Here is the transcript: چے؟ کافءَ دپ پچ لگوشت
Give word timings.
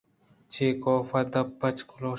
چے؟ 0.51 0.65
کافءَ 0.83 1.21
دپ 1.33 1.47
پچ 1.59 1.77
لگوشت 1.87 2.05